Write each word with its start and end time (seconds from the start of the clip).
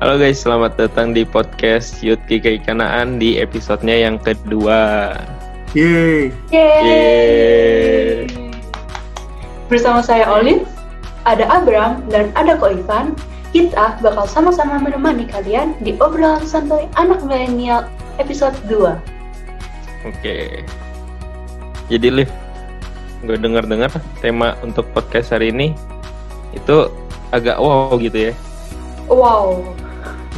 Halo 0.00 0.16
guys, 0.16 0.40
selamat 0.40 0.80
datang 0.80 1.12
di 1.12 1.28
podcast 1.28 2.00
Youth 2.00 2.24
Kikai 2.24 2.64
Kanaan 2.64 3.20
di 3.20 3.36
episodenya 3.36 4.08
yang 4.08 4.16
kedua. 4.16 5.12
Yeay. 5.76 6.32
Yeay. 6.48 6.80
Yeay. 6.88 8.24
Bersama 9.68 10.00
saya 10.00 10.24
Olive, 10.32 10.64
ada 11.28 11.44
Abram, 11.52 12.00
dan 12.08 12.32
ada 12.32 12.56
Ko 12.56 12.72
Ivan. 12.72 13.12
Kita 13.52 14.00
bakal 14.00 14.24
sama-sama 14.24 14.80
menemani 14.80 15.28
kalian 15.28 15.76
di 15.84 15.92
obrolan 16.00 16.48
santai 16.48 16.88
anak 16.96 17.20
milenial 17.20 17.84
episode 18.16 18.56
2. 18.72 18.96
Oke. 20.08 20.64
Jadi 21.92 22.08
Liv, 22.08 22.30
gue 23.28 23.36
dengar-dengar 23.36 23.92
tema 24.24 24.56
untuk 24.64 24.88
podcast 24.96 25.36
hari 25.36 25.52
ini 25.52 25.76
itu 26.56 26.88
agak 27.36 27.60
wow 27.60 27.92
gitu 28.00 28.32
ya. 28.32 28.34
Wow, 29.12 29.66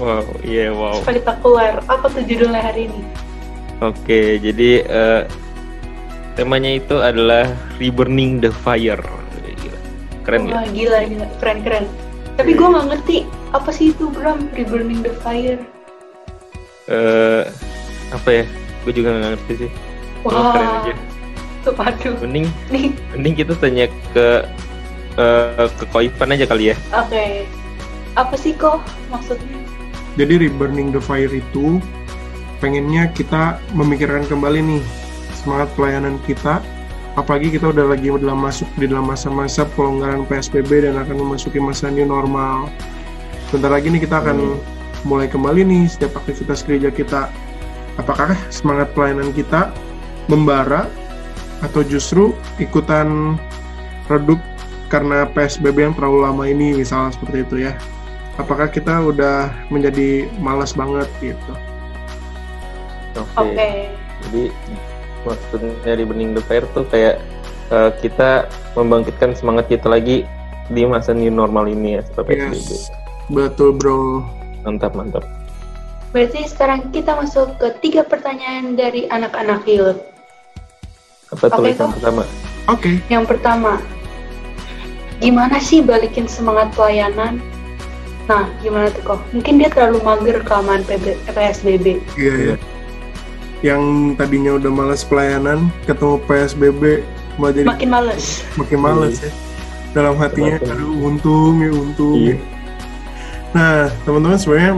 Wow, 0.00 0.24
iya 0.42 0.72
wow. 0.72 0.98
spektakuler. 1.04 1.78
Apa 1.86 2.08
tuh 2.08 2.24
judulnya 2.24 2.64
hari 2.64 2.88
ini? 2.88 3.00
Oke, 3.82 4.38
jadi 4.38 4.86
eh, 4.86 5.22
temanya 6.38 6.78
itu 6.78 7.02
adalah 7.02 7.50
Reburning 7.76 8.40
the 8.40 8.50
Fire. 8.62 9.02
Gila. 9.42 9.78
Keren 10.24 10.40
ya? 10.48 10.62
Gila, 10.70 10.98
gila. 11.06 11.26
Keren-keren. 11.42 11.84
Tapi 12.38 12.50
gue 12.56 12.66
nggak 12.66 12.86
ngerti, 12.88 13.16
apa 13.52 13.70
sih 13.74 13.92
itu, 13.92 14.08
Bram? 14.08 14.48
Reburning 14.56 15.04
the 15.04 15.12
Fire. 15.20 15.60
Eh, 16.88 17.44
apa 18.10 18.28
ya? 18.30 18.44
Gue 18.82 18.92
juga 18.96 19.14
nggak 19.14 19.30
ngerti 19.36 19.52
sih. 19.66 19.70
Wah, 20.22 20.54
keren 20.54 20.70
aja. 20.82 20.94
tuh 21.62 21.74
aduh. 21.78 22.14
Mending, 22.26 22.46
mending 23.14 23.34
kita 23.38 23.54
tanya 23.58 23.86
ke 24.10 24.26
eh, 25.14 25.66
ke 25.78 25.84
Koivan 25.90 26.34
aja 26.34 26.46
kali 26.46 26.74
ya. 26.74 26.76
oke. 26.90 27.61
Apa 28.12 28.36
sih 28.36 28.52
kok 28.52 28.84
maksudnya? 29.08 29.56
Jadi 30.20 30.44
Reburning 30.44 30.92
the 30.92 31.00
Fire 31.00 31.32
itu 31.32 31.80
pengennya 32.60 33.08
kita 33.16 33.56
memikirkan 33.72 34.28
kembali 34.28 34.60
nih 34.60 34.84
semangat 35.32 35.72
pelayanan 35.72 36.20
kita. 36.28 36.60
Apalagi 37.16 37.52
kita 37.56 37.72
udah 37.72 37.92
lagi 37.92 38.08
dalam 38.08 38.40
masuk 38.40 38.68
di 38.80 38.88
dalam 38.88 39.08
masa-masa 39.08 39.68
pelonggaran 39.76 40.24
PSBB 40.28 40.88
dan 40.88 40.96
akan 41.00 41.24
memasuki 41.24 41.60
masa 41.60 41.88
new 41.92 42.04
normal. 42.04 42.68
Sebentar 43.48 43.72
lagi 43.72 43.92
nih 43.92 44.04
kita 44.04 44.20
akan 44.20 44.56
mulai 45.04 45.28
kembali 45.28 45.60
nih 45.64 45.84
setiap 45.88 46.20
aktivitas 46.24 46.64
gereja 46.64 46.88
kita. 46.88 47.28
Apakah 48.00 48.32
semangat 48.48 48.92
pelayanan 48.96 49.32
kita 49.36 49.72
membara 50.28 50.88
atau 51.60 51.84
justru 51.84 52.32
ikutan 52.56 53.36
redup 54.08 54.40
karena 54.88 55.24
PSBB 55.28 55.88
yang 55.88 55.94
terlalu 55.96 56.18
lama 56.24 56.44
ini 56.48 56.76
misalnya 56.76 57.16
seperti 57.16 57.44
itu 57.44 57.56
ya 57.68 57.72
apakah 58.40 58.68
kita 58.68 59.02
udah 59.02 59.52
menjadi 59.68 60.28
malas 60.40 60.72
banget 60.72 61.08
gitu 61.20 61.52
Oke. 63.12 63.44
Oke. 63.44 63.92
Jadi 64.24 64.42
maksudnya 65.28 65.74
dari 65.84 66.02
Burning 66.08 66.32
the 66.32 66.42
Fire 66.48 66.64
tuh 66.72 66.88
kayak 66.88 67.20
eh, 67.68 67.90
kita 68.00 68.48
membangkitkan 68.72 69.36
semangat 69.36 69.68
kita 69.68 69.92
lagi 69.92 70.24
di 70.72 70.82
masa 70.88 71.12
new 71.12 71.28
normal 71.28 71.68
ini 71.68 72.00
ya 72.00 72.02
seperti 72.08 72.40
yes 72.40 72.88
betul 73.28 73.76
bro 73.76 74.24
Mantap 74.62 74.94
mantap. 74.94 75.26
Berarti 76.14 76.46
sekarang 76.46 76.94
kita 76.94 77.18
masuk 77.18 77.58
ke 77.58 77.74
tiga 77.82 78.06
pertanyaan 78.06 78.78
dari 78.78 79.10
anak-anak 79.10 79.66
youth. 79.66 79.98
Apa 81.34 81.50
Oke, 81.50 81.56
tulisan 81.74 81.90
pertama? 81.90 82.22
oke 82.70 82.92
Yang 83.10 83.24
pertama, 83.26 83.72
gimana 85.18 85.58
sih 85.58 85.82
balikin 85.82 86.30
semangat 86.30 86.70
pelayanan? 86.78 87.42
Nah, 88.22 88.46
gimana 88.58 88.86
tuh 88.88 89.02
kok? 89.04 89.20
Mungkin 89.30 89.54
dia 89.56 89.68
terlalu 89.68 89.98
mager 90.00 90.38
kelamaan 90.40 90.82
PB 90.82 91.04
PSBB. 91.28 91.86
iya 92.14 92.34
iya 92.36 92.56
yang 93.62 93.82
tadinya 94.14 94.58
udah 94.58 94.70
malas 94.70 95.02
pelayanan 95.02 95.70
ketemu 95.84 96.18
PSBB 96.26 96.82
malah 97.32 97.54
jadi 97.54 97.66
Makin 97.68 97.88
males. 97.88 98.24
makin 98.58 98.78
males 98.80 99.22
ya 99.22 99.30
dalam 99.92 100.18
hatinya 100.18 100.58
aduh 100.58 100.90
untung 101.00 101.62
ya 101.62 101.70
untung 101.70 102.18
Iya. 102.18 102.34
ya. 102.34 102.36
nah 103.52 103.74
teman-teman 104.02 104.34
sebenarnya 104.34 104.72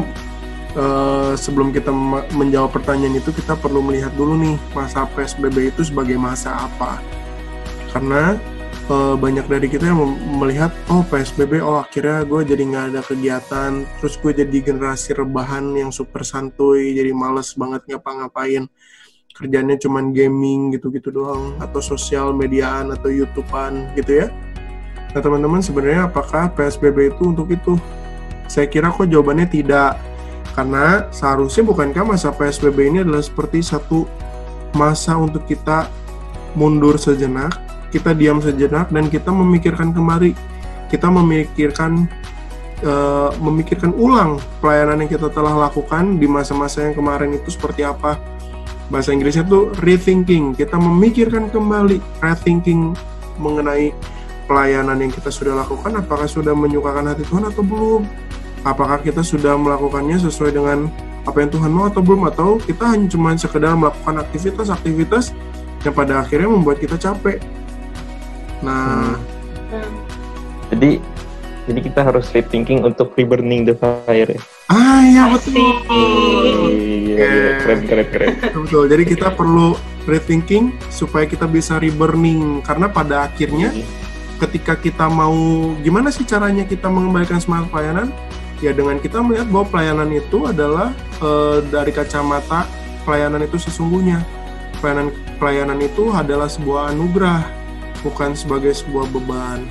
eh, 0.76 1.32
sebelum 1.34 1.72
kita 1.72 1.88
menjawab 2.30 2.76
pertanyaan 2.76 3.16
itu 3.16 3.32
kita 3.32 3.56
perlu 3.56 3.80
melihat 3.80 4.12
dulu 4.12 4.36
nih 4.36 4.60
masa 4.70 5.08
PSBB 5.08 5.72
itu 5.72 5.80
sebagai 5.80 6.20
masa 6.20 6.52
apa 6.52 7.00
karena 7.88 8.36
eh, 8.90 9.14
banyak 9.16 9.46
dari 9.48 9.66
kita 9.70 9.90
yang 9.92 10.00
melihat 10.40 10.72
oh 10.90 11.04
PSBB 11.06 11.60
oh 11.64 11.80
akhirnya 11.80 12.24
gue 12.26 12.40
jadi 12.44 12.62
nggak 12.64 12.84
ada 12.94 13.00
kegiatan 13.04 13.70
terus 14.00 14.14
gue 14.20 14.32
jadi 14.32 14.58
generasi 14.60 15.16
rebahan 15.16 15.72
yang 15.76 15.92
super 15.92 16.24
santuy 16.24 16.96
jadi 16.96 17.12
males 17.12 17.54
banget 17.56 17.84
ngapa-ngapain 17.88 18.66
kerjanya 19.34 19.74
cuman 19.80 20.14
gaming 20.14 20.70
gitu-gitu 20.78 21.10
doang 21.10 21.58
atau 21.58 21.82
sosial 21.82 22.30
mediaan 22.30 22.94
atau 22.94 23.10
youtubean 23.10 23.90
gitu 23.98 24.22
ya 24.22 24.28
Nah 25.14 25.22
teman-teman 25.22 25.62
sebenarnya 25.62 26.10
apakah 26.10 26.50
PSBB 26.58 27.14
itu 27.14 27.30
untuk 27.30 27.46
itu? 27.54 27.78
Saya 28.50 28.66
kira 28.66 28.90
kok 28.90 29.06
jawabannya 29.06 29.46
tidak. 29.46 29.94
Karena 30.58 31.06
seharusnya 31.14 31.62
bukankah 31.62 32.02
masa 32.02 32.34
PSBB 32.34 32.78
ini 32.90 32.98
adalah 33.06 33.22
seperti 33.22 33.62
satu 33.62 34.10
masa 34.74 35.14
untuk 35.14 35.46
kita 35.46 35.86
mundur 36.58 36.98
sejenak, 36.98 37.54
kita 37.94 38.10
diam 38.10 38.42
sejenak 38.42 38.90
dan 38.90 39.06
kita 39.06 39.30
memikirkan 39.30 39.94
kembali, 39.94 40.34
kita 40.90 41.06
memikirkan 41.06 42.10
eh, 42.82 43.30
memikirkan 43.38 43.94
ulang 43.94 44.42
pelayanan 44.58 45.06
yang 45.06 45.10
kita 45.14 45.30
telah 45.30 45.54
lakukan 45.70 46.18
di 46.18 46.26
masa-masa 46.26 46.82
yang 46.90 46.98
kemarin 46.98 47.30
itu 47.38 47.54
seperti 47.54 47.86
apa. 47.86 48.18
Bahasa 48.90 49.14
Inggrisnya 49.14 49.46
tuh 49.46 49.70
rethinking, 49.80 50.58
kita 50.58 50.74
memikirkan 50.74 51.48
kembali, 51.54 52.02
rethinking 52.18 52.98
mengenai 53.38 53.94
pelayanan 54.44 54.98
yang 55.00 55.14
kita 55.14 55.30
sudah 55.30 55.54
lakukan. 55.56 55.94
Apakah 55.94 56.28
sudah 56.28 56.52
menyukakan 56.52 57.14
hati 57.14 57.22
Tuhan 57.24 57.48
atau 57.48 57.62
belum? 57.64 58.02
Apakah 58.66 59.00
kita 59.00 59.22
sudah 59.24 59.56
melakukannya 59.56 60.20
sesuai 60.20 60.52
dengan 60.52 60.90
apa 61.24 61.40
yang 61.40 61.48
Tuhan 61.48 61.70
mau 61.72 61.88
atau 61.88 62.04
belum? 62.04 62.28
Atau 62.28 62.60
kita 62.60 62.92
hanya 62.92 63.08
cuma 63.08 63.32
sekedar 63.38 63.72
melakukan 63.72 64.20
aktivitas-aktivitas 64.20 65.32
yang 65.84 65.94
pada 65.96 66.20
akhirnya 66.20 66.48
membuat 66.52 66.80
kita 66.80 66.96
capek 67.00 67.40
nah. 68.64 69.14
Hmm. 69.68 69.92
Jadi 70.72 70.98
jadi 71.64 71.80
kita 71.80 72.00
harus 72.04 72.28
rethinking 72.32 72.84
untuk 72.84 73.16
reburning 73.16 73.64
the 73.64 73.72
fire 73.76 74.28
ya. 74.28 74.40
ah 74.68 75.00
ya 75.04 75.22
Asik. 75.32 75.56
betul 75.56 76.68
Iya, 77.14 77.30
iya, 77.30 77.52
keren 77.62 77.80
keren 77.86 78.08
keren. 78.10 78.28
betul 78.64 78.84
jadi 78.90 79.04
kita 79.06 79.28
perlu 79.32 79.78
rethinking 80.04 80.74
supaya 80.92 81.24
kita 81.24 81.48
bisa 81.48 81.80
reburning. 81.80 82.60
Karena 82.64 82.90
pada 82.90 83.28
akhirnya 83.28 83.72
ketika 84.42 84.76
kita 84.76 85.06
mau 85.08 85.32
gimana 85.80 86.12
sih 86.12 86.26
caranya 86.26 86.66
kita 86.66 86.90
mengembalikan 86.90 87.40
semangat 87.40 87.70
pelayanan? 87.72 88.08
Ya 88.62 88.72
dengan 88.72 88.96
kita 89.00 89.20
melihat 89.20 89.48
bahwa 89.50 89.66
pelayanan 89.68 90.08
itu 90.12 90.48
adalah 90.48 90.92
eh, 91.20 91.58
dari 91.68 91.92
kacamata 91.92 92.68
pelayanan 93.08 93.44
itu 93.44 93.56
sesungguhnya. 93.56 94.20
Pelayanan 94.80 95.12
pelayanan 95.40 95.78
itu 95.80 96.12
adalah 96.12 96.48
sebuah 96.48 96.92
anugerah 96.92 97.63
bukan 98.04 98.36
sebagai 98.36 98.76
sebuah 98.76 99.08
beban 99.10 99.64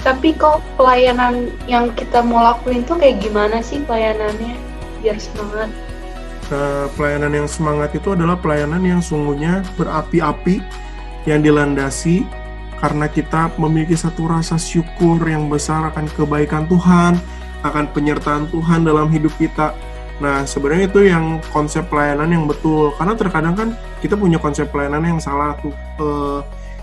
Tapi 0.00 0.32
kok 0.32 0.64
pelayanan 0.80 1.52
yang 1.68 1.92
kita 1.92 2.24
mau 2.24 2.40
lakuin 2.40 2.80
tuh 2.88 2.96
kayak 2.96 3.20
gimana 3.20 3.60
sih 3.60 3.84
pelayanannya? 3.84 4.56
Biar 5.04 5.20
semangat. 5.20 5.68
Nah, 6.48 6.88
pelayanan 6.96 7.32
yang 7.36 7.48
semangat 7.48 7.92
itu 7.92 8.16
adalah 8.16 8.40
pelayanan 8.40 8.80
yang 8.80 9.04
sungguhnya 9.04 9.60
berapi-api 9.76 10.64
yang 11.28 11.44
dilandasi 11.44 12.24
karena 12.80 13.06
kita 13.12 13.52
memiliki 13.60 13.92
satu 13.92 14.24
rasa 14.24 14.56
syukur 14.56 15.20
yang 15.28 15.52
besar 15.52 15.92
akan 15.92 16.08
kebaikan 16.16 16.64
Tuhan, 16.64 17.20
akan 17.60 17.84
penyertaan 17.92 18.48
Tuhan 18.48 18.88
dalam 18.88 19.12
hidup 19.12 19.30
kita. 19.36 19.76
Nah, 20.20 20.44
sebenarnya 20.44 20.92
itu 20.92 21.00
yang 21.08 21.40
konsep 21.48 21.88
pelayanan 21.88 22.28
yang 22.28 22.44
betul. 22.44 22.92
Karena 23.00 23.16
terkadang 23.16 23.54
kan 23.56 23.68
kita 24.04 24.14
punya 24.20 24.36
konsep 24.36 24.68
pelayanan 24.68 25.16
yang 25.16 25.20
salah 25.20 25.56
tuh. 25.58 25.72
Eh, 25.72 26.40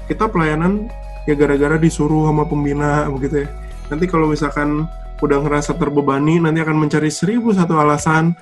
kita 0.09 0.25
pelayanan 0.25 0.89
ya 1.29 1.37
gara-gara 1.37 1.77
disuruh 1.77 2.25
sama 2.27 2.49
pembina 2.49 3.05
begitu 3.15 3.45
ya. 3.45 3.49
Nanti 3.93 4.09
kalau 4.09 4.27
misalkan 4.27 4.89
udah 5.21 5.39
ngerasa 5.45 5.77
terbebani, 5.77 6.41
nanti 6.41 6.59
akan 6.61 6.77
mencari 6.77 7.13
seribu 7.13 7.53
satu 7.53 7.77
alasan 7.77 8.33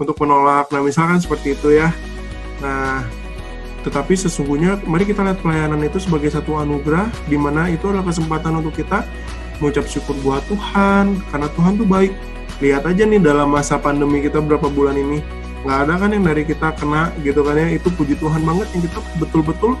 untuk 0.00 0.16
menolak. 0.24 0.72
Nah, 0.72 0.80
misalkan 0.80 1.20
seperti 1.20 1.52
itu 1.52 1.76
ya. 1.76 1.92
Nah, 2.64 3.04
tetapi 3.84 4.16
sesungguhnya 4.16 4.80
mari 4.88 5.06
kita 5.06 5.22
lihat 5.22 5.38
pelayanan 5.44 5.80
itu 5.84 6.02
sebagai 6.02 6.32
satu 6.32 6.58
anugerah 6.58 7.06
di 7.30 7.38
mana 7.38 7.70
itu 7.70 7.88
adalah 7.88 8.10
kesempatan 8.10 8.58
untuk 8.58 8.74
kita 8.74 9.06
mengucap 9.62 9.86
syukur 9.86 10.18
buat 10.22 10.42
Tuhan 10.50 11.18
karena 11.30 11.48
Tuhan 11.52 11.72
tuh 11.78 11.86
baik. 11.86 12.12
Lihat 12.58 12.82
aja 12.86 13.02
nih 13.06 13.22
dalam 13.22 13.54
masa 13.54 13.78
pandemi 13.78 14.22
kita 14.22 14.42
berapa 14.42 14.66
bulan 14.66 14.98
ini. 14.98 15.22
Nggak 15.62 15.78
ada 15.84 15.94
kan 15.98 16.10
yang 16.14 16.24
dari 16.26 16.42
kita 16.46 16.74
kena 16.74 17.10
gitu 17.22 17.42
kan 17.46 17.54
ya. 17.58 17.68
Itu 17.74 17.90
puji 17.94 18.18
Tuhan 18.18 18.42
banget 18.42 18.66
yang 18.74 18.82
kita 18.86 18.98
betul-betul 19.18 19.72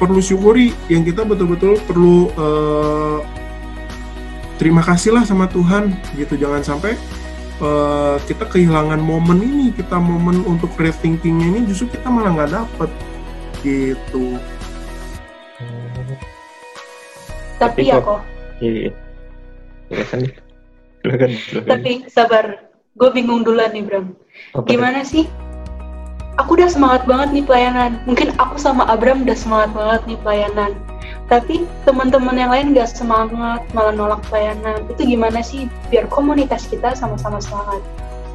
perlu 0.00 0.20
syukuri 0.20 0.72
yang 0.88 1.04
kita 1.04 1.28
betul-betul 1.28 1.76
perlu 1.84 2.32
eh, 2.32 3.18
terima 4.56 4.80
kasihlah 4.84 5.24
sama 5.24 5.48
Tuhan 5.48 5.92
gitu. 6.16 6.36
Jangan 6.36 6.60
sampai 6.60 6.96
uh, 7.60 8.16
kita 8.24 8.48
kehilangan 8.48 8.98
momen 8.98 9.38
ini 9.44 9.66
kita 9.72 10.00
momen 10.00 10.42
untuk 10.48 10.72
rethinkingnya 10.80 11.46
ini 11.54 11.60
justru 11.68 11.92
kita 11.94 12.08
malah 12.08 12.32
nggak 12.34 12.52
dapet 12.52 12.90
gitu. 13.62 14.40
Tapi, 17.60 17.92
ya 17.92 18.00
kok 18.00 18.24
iya 18.64 18.88
silakan 21.02 21.30
silakan. 21.36 21.68
Tapi 21.68 21.90
sabar 22.08 22.44
gue 22.96 23.10
bingung 23.12 23.42
duluan 23.42 23.72
nih 23.72 23.84
Bram. 23.84 24.12
Apa 24.56 24.66
gimana 24.68 25.00
sih? 25.04 25.26
Aku 26.38 26.56
udah 26.56 26.72
semangat 26.72 27.04
banget 27.04 27.28
nih 27.36 27.44
pelayanan. 27.44 28.00
Mungkin 28.08 28.32
aku 28.40 28.56
sama 28.56 28.88
Abram 28.88 29.28
udah 29.28 29.36
semangat 29.36 29.70
banget 29.76 30.00
nih 30.08 30.18
pelayanan. 30.24 30.72
Tapi 31.28 31.68
teman-teman 31.84 32.34
yang 32.34 32.50
lain 32.50 32.72
gak 32.72 32.90
semangat 32.90 33.60
malah 33.76 33.92
nolak 33.92 34.20
pelayanan. 34.32 34.88
Itu 34.88 35.04
gimana 35.04 35.44
sih? 35.44 35.68
Biar 35.92 36.08
komunitas 36.08 36.64
kita 36.66 36.96
sama-sama 36.96 37.38
semangat. 37.44 37.84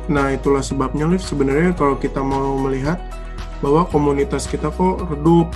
Nah 0.06 0.30
itulah 0.38 0.62
sebabnya 0.62 1.10
Liv. 1.10 1.24
Sebenarnya 1.24 1.74
kalau 1.74 1.98
kita 1.98 2.22
mau 2.22 2.62
melihat 2.62 3.02
bahwa 3.64 3.88
komunitas 3.90 4.46
kita 4.46 4.70
kok 4.70 5.02
redup 5.10 5.50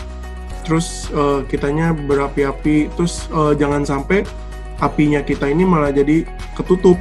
terus 0.66 1.10
uh, 1.14 1.42
kitanya 1.50 1.94
berapi-api 1.94 2.94
terus 2.94 3.26
uh, 3.34 3.58
jangan 3.58 3.82
sampai 3.82 4.22
apinya 4.80 5.22
kita 5.24 5.48
ini 5.48 5.64
malah 5.68 5.92
jadi 5.92 6.24
ketutup. 6.56 7.00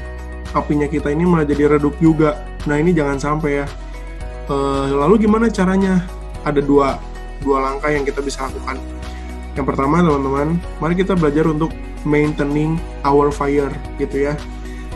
Apinya 0.56 0.88
kita 0.88 1.12
ini 1.12 1.28
malah 1.28 1.44
jadi 1.44 1.76
redup 1.76 1.94
juga. 2.00 2.46
Nah 2.64 2.76
ini 2.80 2.94
jangan 2.94 3.18
sampai 3.20 3.64
ya. 3.64 3.66
Uh, 4.48 4.96
lalu 4.96 5.28
gimana 5.28 5.52
caranya? 5.52 6.02
Ada 6.42 6.64
dua 6.64 6.96
dua 7.44 7.62
langkah 7.62 7.92
yang 7.92 8.02
kita 8.02 8.24
bisa 8.24 8.48
lakukan. 8.48 8.80
Yang 9.54 9.66
pertama 9.74 10.00
teman-teman 10.00 10.56
mari 10.78 10.94
kita 10.94 11.18
belajar 11.18 11.50
untuk 11.50 11.74
maintaining 12.06 12.78
our 13.04 13.28
fire 13.28 13.70
gitu 13.98 14.30
ya. 14.30 14.34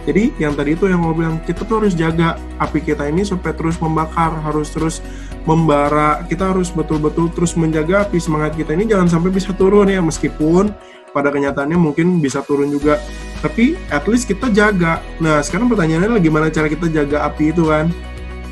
Jadi 0.03 0.35
yang 0.43 0.59
tadi 0.59 0.75
itu 0.75 0.91
yang 0.91 0.99
mau 0.99 1.15
bilang 1.15 1.39
kita 1.47 1.63
tuh 1.63 1.85
harus 1.85 1.95
jaga 1.95 2.35
api 2.59 2.83
kita 2.83 3.07
ini 3.07 3.23
supaya 3.23 3.55
terus 3.55 3.79
membakar, 3.79 4.35
harus 4.43 4.73
terus 4.75 4.99
membara. 5.47 6.27
Kita 6.27 6.51
harus 6.51 6.75
betul-betul 6.75 7.31
terus 7.31 7.55
menjaga 7.55 8.07
api 8.09 8.19
semangat 8.19 8.59
kita 8.59 8.75
ini. 8.75 8.91
Jangan 8.91 9.07
sampai 9.07 9.31
bisa 9.31 9.55
turun 9.55 9.87
ya 9.87 10.03
meskipun 10.03 10.75
pada 11.13 11.29
kenyataannya 11.31 11.79
mungkin 11.79 12.19
bisa 12.19 12.41
turun 12.43 12.73
juga. 12.73 12.99
Tapi 13.45 13.77
at 13.93 14.09
least 14.09 14.27
kita 14.27 14.49
jaga. 14.51 15.05
Nah, 15.21 15.45
sekarang 15.45 15.69
pertanyaannya 15.69 16.19
gimana 16.19 16.49
cara 16.49 16.67
kita 16.67 16.89
jaga 16.89 17.29
api 17.29 17.53
itu 17.53 17.69
kan? 17.69 17.93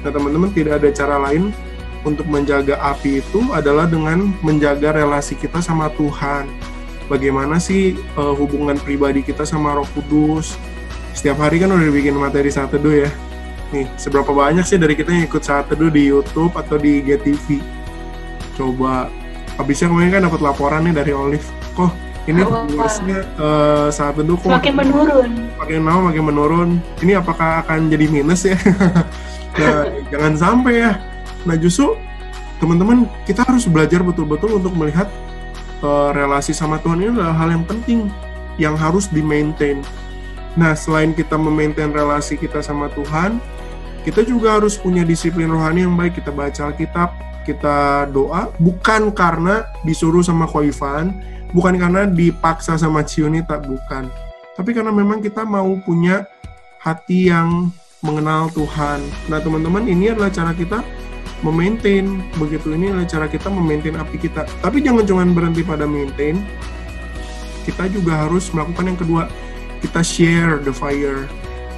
Nah, 0.05 0.11
teman-teman 0.12 0.51
tidak 0.53 0.81
ada 0.81 0.89
cara 0.93 1.17
lain 1.19 1.51
untuk 2.05 2.25
menjaga 2.29 2.81
api 2.81 3.21
itu 3.21 3.41
adalah 3.53 3.85
dengan 3.85 4.33
menjaga 4.41 4.97
relasi 4.97 5.37
kita 5.37 5.61
sama 5.61 5.93
Tuhan. 5.97 6.49
Bagaimana 7.11 7.59
sih 7.59 7.99
uh, 8.15 8.33
hubungan 8.39 8.79
pribadi 8.79 9.21
kita 9.27 9.43
sama 9.43 9.75
Roh 9.75 9.89
Kudus? 9.93 10.55
setiap 11.11 11.43
hari 11.43 11.59
kan 11.59 11.71
udah 11.75 11.91
bikin 11.91 12.15
materi 12.17 12.49
saat 12.49 12.71
teduh 12.71 13.07
ya. 13.07 13.11
Nih, 13.71 13.87
seberapa 13.95 14.31
banyak 14.35 14.67
sih 14.67 14.79
dari 14.79 14.99
kita 14.99 15.15
yang 15.15 15.27
ikut 15.31 15.43
saat 15.43 15.71
teduh 15.71 15.91
di 15.91 16.11
YouTube 16.11 16.55
atau 16.59 16.75
di 16.75 17.03
GTV? 17.03 17.62
Coba, 18.59 19.07
habisnya 19.55 19.91
kemarin 19.91 20.11
kan 20.11 20.23
dapat 20.27 20.41
laporan 20.43 20.83
nih 20.91 20.95
dari 20.95 21.12
Olive. 21.15 21.47
Kok 21.79 22.10
ini 22.29 22.45
viewersnya 22.45 23.25
uh, 23.41 23.89
teduh 23.89 24.37
kok 24.37 24.51
makin 24.51 24.75
menurun. 24.77 25.31
Makin 25.57 25.81
lama 25.85 26.01
makin 26.13 26.25
menurun. 26.25 26.71
Ini 27.01 27.21
apakah 27.21 27.65
akan 27.65 27.89
jadi 27.89 28.07
minus 28.13 28.45
ya? 28.45 28.59
nah, 29.57 29.89
jangan 30.13 30.35
sampai 30.37 30.75
ya. 30.85 30.93
Nah, 31.49 31.57
justru 31.57 31.97
teman-teman 32.61 33.09
kita 33.25 33.45
harus 33.49 33.65
belajar 33.65 34.05
betul-betul 34.05 34.61
untuk 34.61 34.77
melihat 34.77 35.09
uh, 35.81 36.13
relasi 36.13 36.53
sama 36.53 36.77
Tuhan 36.85 37.01
ini 37.01 37.11
adalah 37.17 37.37
hal 37.37 37.49
yang 37.57 37.65
penting 37.65 38.13
yang 38.61 38.77
harus 38.77 39.09
di 39.09 39.25
maintain 39.25 39.81
Nah, 40.59 40.75
selain 40.75 41.15
kita 41.15 41.39
memaintain 41.39 41.95
relasi 41.95 42.35
kita 42.35 42.59
sama 42.59 42.91
Tuhan, 42.91 43.39
kita 44.03 44.27
juga 44.27 44.59
harus 44.59 44.75
punya 44.75 45.07
disiplin 45.07 45.47
rohani 45.47 45.87
yang 45.87 45.95
baik. 45.95 46.19
Kita 46.19 46.35
baca 46.35 46.75
Alkitab, 46.75 47.11
kita 47.47 48.11
doa, 48.11 48.51
bukan 48.59 49.15
karena 49.15 49.71
disuruh 49.87 50.27
sama 50.27 50.51
Koifan, 50.51 51.23
bukan 51.55 51.75
karena 51.79 52.06
dipaksa 52.06 52.79
sama 52.79 53.02
Ciunita, 53.06 53.58
bukan. 53.58 54.06
Tapi 54.55 54.70
karena 54.76 54.93
memang 54.93 55.23
kita 55.23 55.47
mau 55.47 55.73
punya 55.82 56.26
hati 56.82 57.31
yang 57.32 57.73
mengenal 58.00 58.49
Tuhan. 58.52 59.00
Nah, 59.29 59.38
teman-teman, 59.41 59.85
ini 59.88 60.12
adalah 60.12 60.32
cara 60.32 60.52
kita 60.56 60.81
memaintain. 61.41 62.20
Begitu 62.37 62.76
ini 62.76 62.93
adalah 62.93 63.08
cara 63.08 63.26
kita 63.29 63.49
memaintain 63.49 63.97
api 63.97 64.17
kita. 64.20 64.44
Tapi 64.61 64.85
jangan 64.85 65.05
cuma 65.05 65.25
berhenti 65.29 65.64
pada 65.64 65.85
maintain. 65.85 66.41
Kita 67.64 67.88
juga 67.93 68.26
harus 68.26 68.49
melakukan 68.52 68.88
yang 68.93 68.99
kedua. 68.99 69.23
Kita 69.81 70.00
share 70.05 70.61
the 70.61 70.73
fire. 70.73 71.29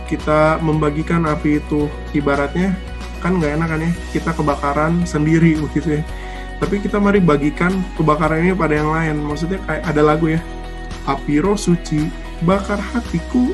Kita 0.07 0.59
membagikan 0.63 1.27
api 1.27 1.63
itu. 1.63 1.87
Ibaratnya 2.15 2.75
kan 3.23 3.39
nggak 3.39 3.59
enak 3.59 3.69
kan 3.71 3.81
ya? 3.83 3.93
Kita 4.11 4.31
kebakaran 4.35 5.07
sendiri 5.07 5.55
begitu 5.59 5.99
ya 5.99 6.03
tapi 6.63 6.79
kita 6.79 7.03
mari 7.03 7.19
bagikan 7.19 7.75
kebakaran 7.99 8.47
ini 8.47 8.55
pada 8.55 8.79
yang 8.79 8.95
lain. 8.95 9.19
Maksudnya 9.27 9.59
kayak 9.67 9.83
ada 9.83 10.03
lagu 10.15 10.31
ya. 10.31 10.39
Api 11.11 11.43
roh 11.43 11.59
suci 11.59 12.07
bakar 12.47 12.79
hatiku. 12.79 13.51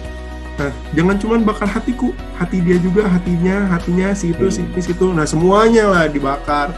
Nah 0.61 0.69
jangan 0.93 1.17
cuma 1.17 1.41
bakar 1.41 1.73
hatiku. 1.73 2.13
Hati 2.37 2.61
dia 2.61 2.77
juga 2.77 3.09
hatinya 3.09 3.73
hatinya 3.73 4.13
si 4.13 4.37
itu 4.37 4.53
si 4.53 4.61
itu 4.61 4.93
situ. 4.93 5.09
Nah 5.17 5.25
semuanya 5.25 5.89
lah 5.89 6.05
dibakar. 6.05 6.77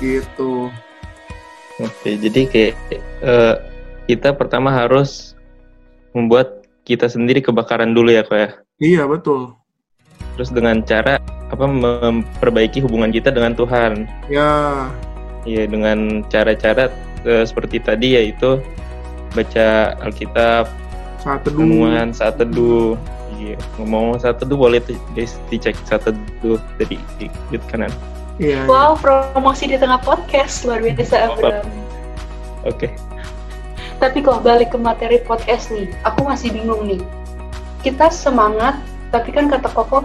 Gitu. 0.00 0.72
Oke 1.76 2.16
jadi 2.16 2.40
kayak 2.48 2.72
uh, 3.20 3.60
kita 4.08 4.32
pertama 4.32 4.72
harus 4.72 5.36
membuat 6.16 6.64
kita 6.88 7.04
sendiri 7.04 7.44
kebakaran 7.44 7.92
dulu 7.92 8.16
ya 8.16 8.24
kok 8.24 8.38
ya? 8.40 8.50
Iya 8.80 9.02
betul. 9.04 9.52
Terus 10.40 10.48
dengan 10.48 10.80
cara 10.80 11.20
apa 11.52 11.68
memperbaiki 11.68 12.80
hubungan 12.80 13.12
kita 13.12 13.28
dengan 13.28 13.52
Tuhan. 13.52 14.08
Ya 14.32 14.88
iya 15.46 15.64
dengan 15.64 16.26
cara-cara 16.26 16.90
uh, 17.24 17.44
seperti 17.46 17.80
tadi 17.80 18.18
yaitu 18.18 18.60
baca 19.32 19.96
Alkitab 20.02 20.68
saat 21.22 21.40
teduh 21.46 21.88
saat 22.12 22.34
teduh 22.36 22.98
iya 23.38 23.54
ngomong 23.80 24.18
saat 24.18 24.42
teduh 24.42 24.58
boleh 24.58 24.82
di, 24.84 25.24
dicek 25.48 25.78
saat 25.86 26.04
teduh 26.04 26.58
dari 26.76 26.98
di, 27.16 27.30
di 27.30 27.56
kanan 27.70 27.90
iya 28.42 28.66
wow 28.66 28.98
promosi 28.98 29.70
di 29.70 29.78
tengah 29.80 30.02
podcast 30.02 30.66
luar 30.66 30.82
biasa 30.82 31.32
Abraham 31.32 31.66
oke 32.66 32.76
okay. 32.76 32.90
Tapi 33.96 34.20
kalau 34.20 34.44
balik 34.44 34.76
ke 34.76 34.78
materi 34.78 35.18
podcast 35.24 35.72
nih, 35.72 35.88
aku 36.04 36.28
masih 36.28 36.52
bingung 36.52 36.84
nih. 36.84 37.00
Kita 37.80 38.12
semangat, 38.12 38.76
tapi 39.08 39.32
kan 39.32 39.48
kata 39.48 39.72
Koko, 39.72 40.04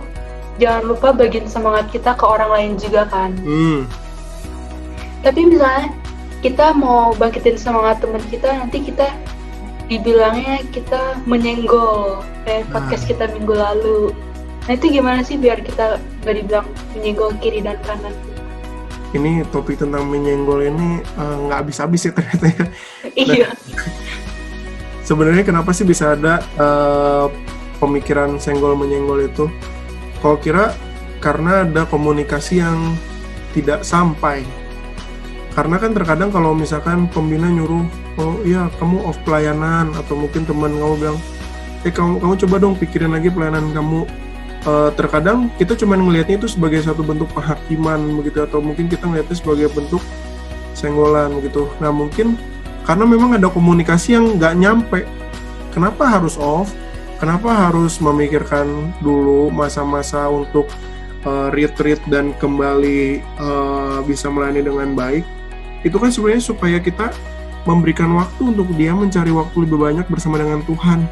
jangan 0.63 0.88
lupa 0.88 1.12
bagian 1.12 1.43
semangat 1.51 1.91
kita 1.91 2.15
ke 2.15 2.24
orang 2.24 2.51
lain 2.55 2.71
juga 2.79 3.03
kan. 3.12 3.36
Hmm. 3.43 3.83
Tapi 5.21 5.39
misalnya 5.45 5.93
kita 6.41 6.73
mau 6.73 7.13
bangkitin 7.13 7.57
semangat 7.57 8.01
teman 8.01 8.21
kita, 8.33 8.49
nanti 8.57 8.81
kita 8.81 9.07
dibilangnya 9.85 10.63
kita 10.71 11.19
menyenggol 11.27 12.25
kayak 12.47 12.65
nah. 12.69 12.79
podcast 12.79 13.05
kita 13.05 13.29
minggu 13.29 13.53
lalu. 13.53 14.15
Nah 14.65 14.73
itu 14.77 14.93
gimana 14.93 15.21
sih 15.21 15.37
biar 15.37 15.61
kita 15.61 16.01
gak 16.25 16.35
dibilang 16.37 16.67
menyenggol 16.97 17.33
kiri 17.41 17.61
dan 17.61 17.77
kanan? 17.85 18.13
ini 19.11 19.43
topik 19.51 19.79
tentang 19.79 20.07
menyenggol 20.07 20.63
ini 20.63 21.03
eh, 21.03 21.35
nggak 21.47 21.57
uh, 21.57 21.61
habis-habis 21.63 22.07
ya 22.07 22.11
ternyata 22.15 22.45
ya. 22.47 22.65
Iya. 23.27 23.49
Nah, 23.51 23.87
sebenarnya 25.03 25.43
kenapa 25.43 25.75
sih 25.75 25.83
bisa 25.83 26.15
ada 26.15 26.39
uh, 26.55 27.27
pemikiran 27.83 28.39
senggol 28.39 28.79
menyenggol 28.79 29.19
itu? 29.19 29.51
Kalau 30.23 30.37
kira 30.39 30.71
karena 31.19 31.67
ada 31.67 31.83
komunikasi 31.89 32.63
yang 32.63 32.95
tidak 33.51 33.83
sampai. 33.83 34.47
Karena 35.51 35.75
kan 35.75 35.91
terkadang 35.91 36.31
kalau 36.31 36.55
misalkan 36.55 37.12
pembina 37.12 37.51
nyuruh, 37.51 37.84
oh 38.15 38.39
iya 38.48 38.72
kamu 38.79 39.03
off 39.03 39.20
pelayanan 39.27 39.91
atau 40.00 40.15
mungkin 40.15 40.48
teman 40.48 40.72
kamu 40.79 40.96
bilang, 40.96 41.20
eh 41.84 41.91
kamu 41.91 42.24
kamu 42.24 42.34
coba 42.48 42.55
dong 42.62 42.75
pikirin 42.79 43.12
lagi 43.12 43.27
pelayanan 43.27 43.74
kamu 43.75 44.08
uh, 44.65 44.89
terkadang 44.93 45.50
kita 45.58 45.74
cuma 45.77 45.98
melihatnya 45.98 46.38
itu 46.41 46.48
sebagai 46.50 46.81
satu 46.86 47.01
bentuk 47.01 47.29
penghakiman 47.34 48.00
begitu 48.22 48.46
atau 48.46 48.62
mungkin 48.62 48.86
kita 48.86 49.05
melihatnya 49.10 49.38
sebagai 49.38 49.67
bentuk 49.74 50.01
senggolan 50.77 51.34
begitu. 51.41 51.67
Nah 51.81 51.91
mungkin 51.91 52.38
karena 52.86 53.05
memang 53.05 53.38
ada 53.38 53.50
komunikasi 53.50 54.17
yang 54.17 54.38
nggak 54.38 54.53
nyampe. 54.58 55.00
Kenapa 55.72 56.03
harus 56.03 56.36
off? 56.36 56.72
Kenapa 57.22 57.53
harus 57.53 58.01
memikirkan 58.01 58.91
dulu 58.98 59.53
masa-masa 59.53 60.25
untuk 60.25 60.65
uh, 61.22 61.53
retreat 61.53 62.01
dan 62.10 62.34
kembali 62.41 63.22
uh, 63.38 64.01
bisa 64.01 64.25
melayani 64.27 64.65
dengan 64.65 64.98
baik? 64.98 65.22
Itu 65.81 65.97
kan 65.97 66.13
sebenarnya 66.13 66.43
supaya 66.43 66.77
kita 66.77 67.09
memberikan 67.65 68.09
waktu 68.17 68.41
untuk 68.53 68.73
dia 68.73 68.93
mencari 68.93 69.29
waktu 69.29 69.65
lebih 69.65 69.77
banyak 69.77 70.05
bersama 70.09 70.41
dengan 70.41 70.65
Tuhan 70.65 71.05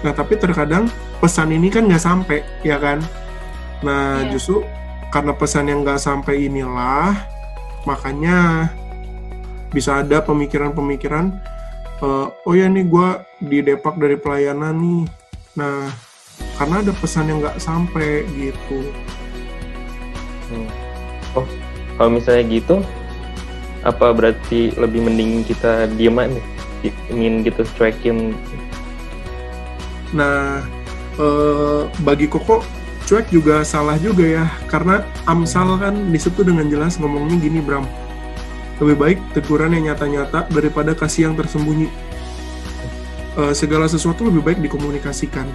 Nah, 0.00 0.12
tapi 0.16 0.40
terkadang 0.40 0.88
pesan 1.20 1.52
ini 1.52 1.68
kan 1.68 1.84
nggak 1.84 2.00
sampai, 2.00 2.40
ya 2.64 2.80
kan? 2.80 3.04
Nah, 3.84 4.24
yeah. 4.24 4.32
justru 4.32 4.64
karena 5.12 5.36
pesan 5.36 5.68
yang 5.68 5.84
nggak 5.84 6.00
sampai 6.00 6.48
inilah, 6.48 7.12
makanya 7.84 8.70
bisa 9.70 10.00
ada 10.00 10.24
pemikiran-pemikiran, 10.24 11.36
uh, 12.00 12.32
oh 12.32 12.54
ya 12.56 12.66
nih 12.66 12.88
gue 12.88 13.08
di 13.44 13.58
depak 13.60 14.00
dari 14.00 14.16
pelayanan 14.16 14.76
nih, 14.76 15.04
Nah, 15.50 15.90
karena 16.56 16.80
ada 16.80 16.92
pesan 16.96 17.28
yang 17.28 17.42
nggak 17.44 17.60
sampai 17.60 18.24
gitu. 18.32 18.80
Hmm. 20.48 20.70
Oh, 21.36 21.46
kalau 21.98 22.10
misalnya 22.16 22.44
gitu, 22.48 22.76
apa 23.80 24.12
berarti 24.12 24.76
lebih 24.76 25.08
mending 25.08 25.44
kita 25.48 25.88
diem 25.96 26.16
aja, 26.20 26.40
ingin 27.08 27.44
gitu 27.44 27.64
cuekin? 27.76 28.36
Nah, 30.12 30.60
eh, 31.16 31.82
bagi 32.04 32.26
Koko 32.28 32.60
cuek 33.10 33.26
juga 33.34 33.66
salah 33.66 33.98
juga 33.98 34.22
ya, 34.22 34.46
karena 34.70 35.02
Amsal 35.26 35.74
kan 35.82 36.14
di 36.14 36.18
situ 36.20 36.46
dengan 36.46 36.70
jelas 36.70 36.94
ngomongnya 36.94 37.42
gini 37.42 37.58
Bram, 37.58 37.82
lebih 38.78 38.96
baik 38.96 39.18
teguran 39.34 39.74
yang 39.74 39.90
nyata-nyata 39.90 40.46
daripada 40.54 40.94
kasih 40.94 41.30
yang 41.30 41.34
tersembunyi. 41.34 41.90
Uh, 43.38 43.54
segala 43.54 43.86
sesuatu 43.86 44.26
lebih 44.26 44.42
baik 44.42 44.58
dikomunikasikan. 44.58 45.46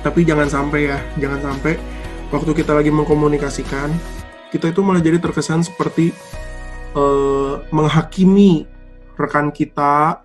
Tapi 0.00 0.24
jangan 0.24 0.48
sampai 0.48 0.88
ya, 0.88 0.98
jangan 1.20 1.52
sampai 1.52 1.76
waktu 2.32 2.56
kita 2.56 2.72
lagi 2.72 2.88
mengkomunikasikan, 2.88 3.92
kita 4.48 4.72
itu 4.72 4.80
malah 4.80 5.04
jadi 5.04 5.20
terkesan 5.20 5.60
seperti 5.60 6.16
uh, 6.94 7.62
menghakimi 7.70 8.66
rekan 9.18 9.52
kita, 9.52 10.24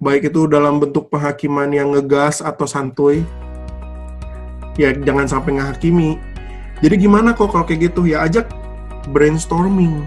baik 0.00 0.32
itu 0.32 0.50
dalam 0.50 0.82
bentuk 0.82 1.08
penghakiman 1.12 1.70
yang 1.70 1.94
ngegas 1.94 2.42
atau 2.42 2.66
santuy. 2.66 3.22
Ya 4.78 4.94
jangan 4.94 5.26
sampai 5.26 5.58
menghakimi. 5.58 6.18
Jadi 6.78 6.94
gimana 6.96 7.34
kok 7.34 7.50
kalau 7.50 7.66
kayak 7.66 7.90
gitu? 7.90 8.06
Ya 8.06 8.22
ajak 8.22 8.46
brainstorming 9.10 10.06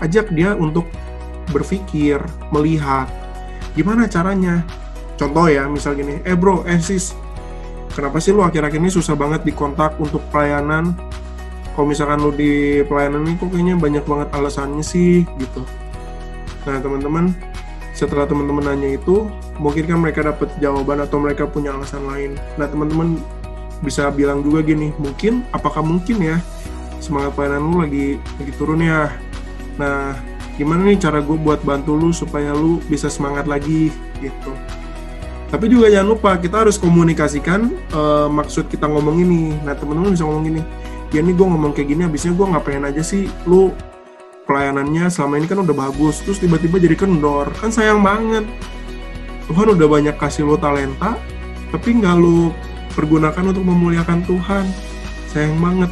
ajak 0.00 0.32
dia 0.32 0.56
untuk 0.56 0.88
berpikir, 1.52 2.18
melihat 2.50 3.06
gimana 3.76 4.08
caranya. 4.08 4.64
Contoh 5.20 5.46
ya, 5.52 5.68
misal 5.68 5.94
gini, 5.94 6.24
eh 6.24 6.32
bro, 6.32 6.64
eh 6.64 6.80
sis, 6.80 7.12
kenapa 7.92 8.16
sih 8.18 8.32
lu 8.32 8.40
akhir-akhir 8.40 8.80
ini 8.80 8.88
susah 8.88 9.12
banget 9.12 9.44
dikontak 9.44 10.00
untuk 10.00 10.24
pelayanan? 10.32 10.96
Kalau 11.80 11.88
misalkan 11.88 12.20
lu 12.20 12.28
di 12.36 12.84
pelayanan 12.84 13.24
ini 13.24 13.40
kok 13.40 13.48
kayaknya 13.48 13.72
banyak 13.80 14.04
banget 14.04 14.28
alasannya 14.36 14.84
sih, 14.84 15.24
gitu. 15.40 15.64
Nah 16.68 16.76
teman-teman, 16.76 17.32
setelah 17.96 18.28
teman-teman 18.28 18.68
nanya 18.68 19.00
itu, 19.00 19.32
mungkin 19.56 19.88
kan 19.88 19.96
mereka 19.96 20.20
dapat 20.20 20.52
jawaban 20.60 21.00
atau 21.00 21.16
mereka 21.16 21.48
punya 21.48 21.72
alasan 21.72 22.04
lain. 22.04 22.36
Nah 22.60 22.68
teman-teman 22.68 23.16
bisa 23.80 24.12
bilang 24.12 24.44
juga 24.44 24.60
gini, 24.60 24.92
mungkin, 25.00 25.40
apakah 25.56 25.80
mungkin 25.80 26.20
ya, 26.20 26.36
semangat 27.00 27.32
pelayanan 27.32 27.64
lu 27.64 27.80
lagi 27.80 28.20
lagi 28.36 28.52
turun 28.60 28.84
ya 28.84 29.08
Nah, 29.80 30.12
gimana 30.60 30.84
nih 30.84 31.00
cara 31.00 31.24
gue 31.24 31.40
buat 31.40 31.64
bantu 31.64 31.96
lu 31.96 32.12
supaya 32.12 32.52
lu 32.52 32.84
bisa 32.84 33.08
semangat 33.08 33.48
lagi 33.48 33.88
gitu. 34.20 34.52
Tapi 35.48 35.66
juga 35.66 35.88
jangan 35.88 36.08
lupa 36.12 36.36
kita 36.36 36.62
harus 36.62 36.76
komunikasikan 36.76 37.72
uh, 37.96 38.28
maksud 38.28 38.68
kita 38.68 38.84
ngomong 38.84 39.24
ini. 39.24 39.56
Nah 39.64 39.72
teman-teman 39.72 40.12
bisa 40.12 40.28
ngomong 40.28 40.44
gini, 40.46 40.62
ya 41.10 41.20
nih 41.22 41.34
gue 41.34 41.46
ngomong 41.46 41.74
kayak 41.74 41.90
gini, 41.90 42.06
habisnya 42.06 42.32
gue 42.34 42.46
ngapain 42.46 42.82
aja 42.86 43.02
sih 43.02 43.26
lu 43.46 43.74
pelayanannya 44.46 45.06
selama 45.10 45.38
ini 45.38 45.46
kan 45.46 45.62
udah 45.62 45.76
bagus, 45.76 46.22
terus 46.22 46.42
tiba-tiba 46.42 46.82
jadi 46.82 46.98
kendor, 46.98 47.50
kan 47.58 47.70
sayang 47.70 48.02
banget. 48.02 48.46
Tuhan 49.50 49.74
udah 49.74 49.86
banyak 49.90 50.16
kasih 50.18 50.46
lu 50.46 50.54
talenta, 50.58 51.18
tapi 51.74 51.98
nggak 51.98 52.16
lu 52.18 52.54
pergunakan 52.94 53.50
untuk 53.50 53.62
memuliakan 53.66 54.22
Tuhan. 54.26 54.66
Sayang 55.30 55.58
banget. 55.62 55.90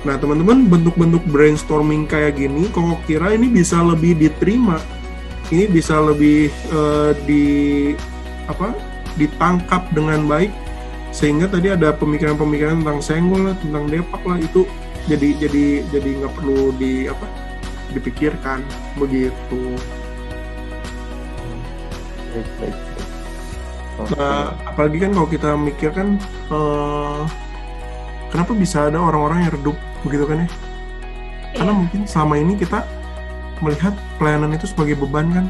Nah, 0.00 0.16
teman-teman, 0.16 0.64
bentuk-bentuk 0.68 1.24
brainstorming 1.28 2.08
kayak 2.08 2.40
gini, 2.40 2.68
kok 2.72 3.04
kira 3.04 3.36
ini 3.36 3.52
bisa 3.52 3.84
lebih 3.84 4.16
diterima, 4.16 4.80
ini 5.52 5.68
bisa 5.68 6.00
lebih 6.00 6.48
uh, 6.72 7.12
di 7.28 7.44
apa? 8.48 8.72
ditangkap 9.18 9.90
dengan 9.90 10.22
baik 10.30 10.54
sehingga 11.10 11.50
tadi 11.50 11.74
ada 11.74 11.90
pemikiran-pemikiran 11.94 12.86
tentang 12.86 13.00
senggol 13.02 13.50
lah, 13.50 13.56
tentang 13.58 13.90
depak 13.90 14.22
lah 14.22 14.38
itu 14.38 14.62
jadi 15.10 15.28
jadi 15.42 15.64
jadi 15.90 16.10
nggak 16.22 16.34
perlu 16.38 16.70
di 16.78 17.10
apa 17.10 17.26
dipikirkan. 17.90 18.62
Begitu. 18.94 19.74
Nah, 24.16 24.54
apalagi 24.64 25.02
kan 25.02 25.10
kalau 25.12 25.28
kita 25.28 25.50
mikir 25.58 25.90
kan 25.92 26.16
uh, 26.48 27.26
kenapa 28.30 28.54
bisa 28.54 28.86
ada 28.88 29.02
orang-orang 29.02 29.44
yang 29.44 29.52
redup 29.58 29.76
begitu 30.06 30.24
kan 30.24 30.46
ya? 30.46 30.48
Karena 31.58 31.72
iya. 31.74 31.80
mungkin 31.82 32.00
selama 32.06 32.34
ini 32.38 32.54
kita 32.54 32.86
melihat 33.60 33.92
pelayanan 34.16 34.54
itu 34.56 34.70
sebagai 34.70 34.96
beban 34.96 35.28
kan? 35.34 35.46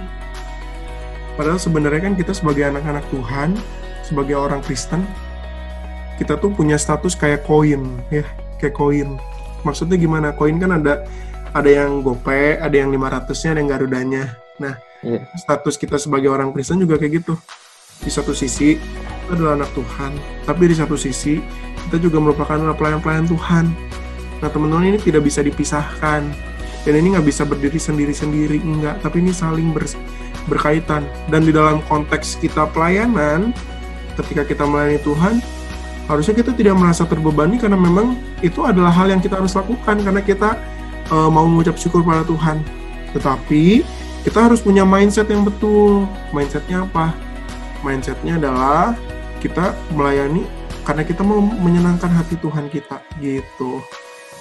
Padahal 1.36 1.60
sebenarnya 1.60 2.10
kan 2.10 2.14
kita 2.16 2.32
sebagai 2.34 2.66
anak-anak 2.66 3.04
Tuhan 3.12 3.54
sebagai 4.02 4.34
orang 4.34 4.58
Kristen 4.66 5.06
kita 6.20 6.36
tuh 6.36 6.52
punya 6.52 6.76
status 6.76 7.16
kayak 7.16 7.48
koin 7.48 7.80
ya 8.12 8.28
kayak 8.60 8.76
koin. 8.76 9.16
Maksudnya 9.64 9.96
gimana? 9.96 10.36
Koin 10.36 10.60
kan 10.60 10.76
ada 10.76 11.08
ada 11.56 11.70
yang 11.72 12.04
gope 12.04 12.60
ada 12.60 12.76
yang 12.76 12.92
500 12.92 13.32
nya 13.32 13.48
ada 13.56 13.60
yang 13.64 13.70
garudanya. 13.72 14.24
Nah 14.60 14.76
yeah. 15.00 15.24
status 15.40 15.80
kita 15.80 15.96
sebagai 15.96 16.28
orang 16.28 16.52
Kristen 16.52 16.76
juga 16.76 17.00
kayak 17.00 17.24
gitu. 17.24 17.40
Di 18.04 18.12
satu 18.12 18.36
sisi 18.36 18.76
kita 18.76 19.32
adalah 19.32 19.64
anak 19.64 19.72
Tuhan 19.72 20.12
tapi 20.44 20.68
di 20.68 20.76
satu 20.76 21.00
sisi 21.00 21.40
kita 21.88 21.96
juga 21.96 22.20
merupakan 22.20 22.60
pelayan-pelayan 22.76 23.24
Tuhan. 23.24 23.72
Nah 24.44 24.48
teman-teman 24.52 24.92
ini 24.92 25.00
tidak 25.00 25.24
bisa 25.24 25.40
dipisahkan. 25.40 26.28
Dan 26.80 26.96
ini 26.96 27.12
nggak 27.12 27.28
bisa 27.28 27.44
berdiri 27.44 27.76
sendiri-sendiri 27.76 28.56
enggak, 28.64 29.04
tapi 29.04 29.20
ini 29.20 29.36
saling 29.36 29.68
ber, 29.68 29.84
berkaitan. 30.48 31.04
Dan 31.28 31.44
di 31.44 31.52
dalam 31.52 31.84
konteks 31.84 32.40
kita 32.40 32.72
pelayanan 32.72 33.52
ketika 34.16 34.48
kita 34.48 34.64
melayani 34.64 34.96
Tuhan 35.04 35.44
harusnya 36.10 36.34
kita 36.34 36.50
tidak 36.58 36.74
merasa 36.74 37.06
terbebani 37.06 37.54
karena 37.54 37.78
memang 37.78 38.18
itu 38.42 38.66
adalah 38.66 38.90
hal 38.90 39.14
yang 39.14 39.22
kita 39.22 39.38
harus 39.38 39.54
lakukan 39.54 40.02
karena 40.02 40.18
kita 40.18 40.58
uh, 41.14 41.30
mau 41.30 41.46
mengucap 41.46 41.78
syukur 41.78 42.02
pada 42.02 42.26
Tuhan. 42.26 42.58
Tetapi 43.14 43.86
kita 44.26 44.50
harus 44.50 44.58
punya 44.58 44.82
mindset 44.82 45.30
yang 45.30 45.46
betul. 45.46 46.10
Mindsetnya 46.34 46.82
apa? 46.82 47.14
Mindsetnya 47.86 48.42
adalah 48.42 48.98
kita 49.38 49.72
melayani 49.94 50.42
karena 50.82 51.06
kita 51.06 51.22
mau 51.22 51.38
menyenangkan 51.38 52.10
hati 52.10 52.34
Tuhan 52.42 52.66
kita 52.66 52.98
gitu 53.22 53.78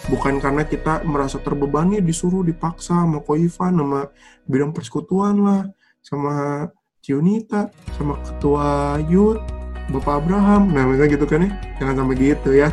bukan 0.09 0.41
karena 0.41 0.65
kita 0.65 1.05
merasa 1.05 1.38
terbebani 1.38 2.01
disuruh 2.01 2.41
dipaksa 2.41 3.05
sama 3.05 3.21
Koifan 3.21 3.77
sama 3.77 4.09
bidang 4.47 4.73
persekutuan 4.73 5.35
lah 5.39 5.63
sama 6.01 6.65
Cionita 7.03 7.69
sama 7.95 8.17
ketua 8.23 8.97
Yud 9.07 9.59
Bapak 9.89 10.25
Abraham 10.25 10.72
nah 10.72 10.86
misalnya 10.86 11.17
gitu 11.17 11.25
kan 11.25 11.46
ya 11.46 11.51
jangan 11.81 11.96
sampai 12.05 12.15
gitu 12.17 12.50
ya 12.53 12.69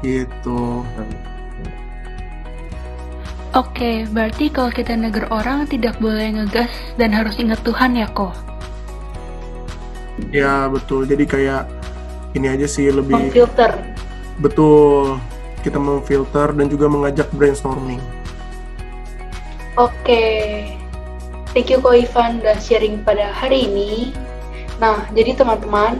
gitu 0.00 0.84
Oke, 3.56 4.04
berarti 4.12 4.52
kalau 4.52 4.68
kita 4.68 4.92
negur 4.92 5.24
orang 5.32 5.64
tidak 5.64 5.96
boleh 5.96 6.28
ngegas 6.28 6.68
dan 7.00 7.08
harus 7.08 7.40
ingat 7.40 7.56
Tuhan 7.64 7.96
ya 7.96 8.04
kok? 8.12 8.36
Ya 10.28 10.68
betul, 10.68 11.08
jadi 11.08 11.24
kayak 11.24 11.62
ini 12.36 12.52
aja 12.52 12.68
sih 12.68 12.92
lebih... 12.92 13.32
Filter. 13.32 13.72
Betul, 14.44 15.16
kita 15.64 15.80
memfilter 15.80 16.52
dan 16.52 16.68
juga 16.68 16.84
mengajak 16.92 17.32
brainstorming. 17.32 18.00
Oke, 19.80 20.24
thank 21.56 21.72
you 21.72 21.80
Ko 21.80 21.96
Ivan 21.96 22.44
udah 22.44 22.60
sharing 22.60 23.00
pada 23.08 23.32
hari 23.32 23.72
ini. 23.72 24.12
Nah, 24.76 25.08
jadi 25.16 25.32
teman-teman, 25.32 25.96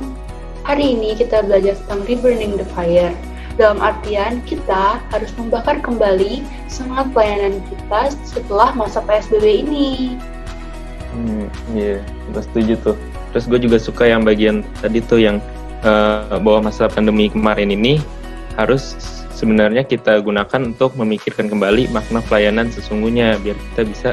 hari 0.61 0.92
ini 0.92 1.16
kita 1.16 1.40
belajar 1.49 1.78
tentang 1.85 2.04
reburning 2.04 2.61
the 2.61 2.66
fire. 2.76 3.12
Dalam 3.56 3.80
artian 3.80 4.45
kita 4.45 5.00
harus 5.09 5.33
membakar 5.40 5.80
kembali 5.80 6.45
semangat 6.68 7.09
pelayanan 7.16 7.56
kita 7.73 8.12
setelah 8.28 8.76
masa 8.76 9.00
PSBB 9.00 9.64
ini. 9.64 10.21
Hmm, 11.16 11.49
iya, 11.73 12.04
yeah, 12.04 12.42
setuju 12.45 12.76
tuh. 12.85 12.97
Terus 13.33 13.49
gue 13.49 13.61
juga 13.64 13.80
suka 13.80 14.04
yang 14.04 14.28
bagian 14.28 14.61
tadi 14.85 15.00
tuh 15.00 15.25
yang 15.25 15.40
uh, 15.80 16.37
bahwa 16.37 16.68
masa 16.68 16.85
pandemi 16.92 17.33
kemarin 17.33 17.73
ini 17.73 17.97
harus 18.61 18.92
sebenarnya 19.33 19.88
kita 19.88 20.21
gunakan 20.21 20.61
untuk 20.68 20.92
memikirkan 21.00 21.49
kembali 21.49 21.88
makna 21.92 22.21
pelayanan 22.28 22.68
sesungguhnya 22.68 23.40
biar 23.40 23.56
kita 23.73 23.83
bisa 23.88 24.11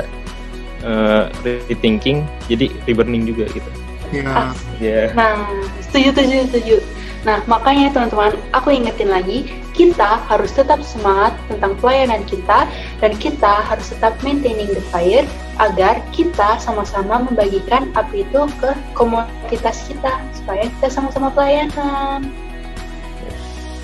uh, 0.88 1.28
rethinking 1.44 2.24
jadi 2.48 2.72
reburning 2.88 3.28
juga 3.28 3.52
gitu. 3.52 3.72
Ya. 4.14 4.22
Yeah. 4.22 4.48
Yeah. 4.78 5.08
Nah, 5.18 5.34
setuju, 5.82 6.14
setuju, 6.14 6.38
setuju. 6.54 6.78
Nah, 7.24 7.40
makanya 7.48 7.96
teman-teman, 7.96 8.36
aku 8.52 8.76
ingetin 8.76 9.08
lagi, 9.08 9.48
kita 9.72 10.22
harus 10.28 10.52
tetap 10.52 10.84
semangat 10.84 11.32
tentang 11.48 11.74
pelayanan 11.80 12.22
kita 12.28 12.68
dan 13.00 13.12
kita 13.16 13.64
harus 13.64 13.90
tetap 13.96 14.14
maintaining 14.22 14.70
the 14.70 14.84
fire 14.92 15.24
agar 15.58 16.04
kita 16.12 16.60
sama-sama 16.60 17.24
membagikan 17.24 17.90
api 17.96 18.28
itu 18.28 18.42
ke 18.60 18.72
komunitas 18.92 19.88
kita 19.88 20.20
supaya 20.36 20.68
kita 20.68 20.88
sama-sama 20.92 21.32
pelayanan. 21.32 22.28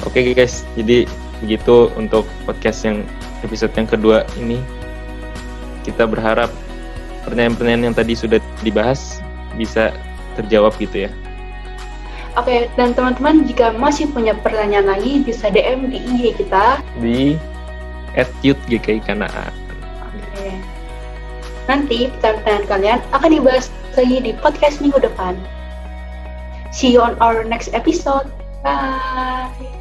Oke 0.03 0.19
okay, 0.19 0.36
guys, 0.36 0.67
jadi 0.75 1.07
begitu 1.39 1.88
untuk 1.95 2.27
podcast 2.43 2.83
yang 2.83 3.07
episode 3.48 3.71
yang 3.79 3.88
kedua 3.88 4.27
ini 4.36 4.59
kita 5.88 6.03
berharap 6.03 6.51
pertanyaan-pertanyaan 7.24 7.91
yang 7.91 7.95
tadi 7.95 8.13
sudah 8.19 8.43
dibahas 8.63 9.24
bisa 9.55 9.95
terjawab 10.39 10.75
gitu 10.79 11.08
ya. 11.08 11.12
Oke, 12.38 12.72
dan 12.79 12.96
teman-teman 12.96 13.43
jika 13.43 13.75
masih 13.75 14.08
punya 14.15 14.31
pertanyaan 14.39 14.88
lagi 14.88 15.19
bisa 15.25 15.51
DM 15.51 15.91
di 15.91 16.00
IG 16.00 16.39
kita 16.39 16.79
di 17.03 17.36
@yutgkikanaan. 18.46 19.51
Oke. 20.08 20.55
Nanti 21.67 22.08
pertanyaan 22.24 22.65
kalian 22.69 23.00
akan 23.12 23.29
dibahas 23.34 23.67
lagi 23.98 24.17
di 24.24 24.31
podcast 24.39 24.79
minggu 24.79 25.03
depan. 25.03 25.36
See 26.69 26.93
you 26.93 27.01
on 27.01 27.17
our 27.19 27.41
next 27.43 27.74
episode. 27.74 28.29
Bye. 28.62 29.78